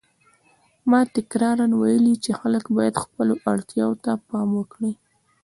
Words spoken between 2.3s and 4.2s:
خلک باید خپلو اړتیاوو ته